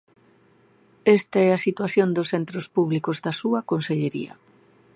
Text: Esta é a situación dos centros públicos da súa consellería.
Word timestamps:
Esta 1.17 1.37
é 1.47 1.49
a 1.53 1.63
situación 1.65 2.09
dos 2.15 2.29
centros 2.33 2.65
públicos 2.75 3.17
da 3.25 3.33
súa 3.41 3.59
consellería. 3.71 4.33